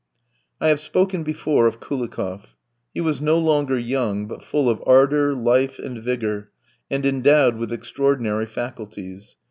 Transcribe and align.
I 0.59 0.69
have 0.69 0.79
spoken 0.79 1.21
before 1.21 1.67
of 1.67 1.79
Koulikoff. 1.79 2.55
He 2.91 3.01
was 3.01 3.21
no 3.21 3.37
longer 3.37 3.77
young, 3.77 4.25
but 4.25 4.41
full 4.41 4.67
of 4.67 4.81
ardour, 4.87 5.35
life, 5.35 5.77
and 5.77 5.95
vigour, 5.99 6.49
and 6.89 7.05
endowed 7.05 7.57
with 7.57 7.71
extraordinary 7.71 8.47
faculties. 8.47 9.35